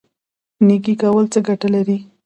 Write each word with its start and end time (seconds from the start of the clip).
نیکي 0.67 0.93
کول 1.01 1.25
څه 1.33 1.39
ګټه 1.47 1.67
لري؟ 1.75 1.97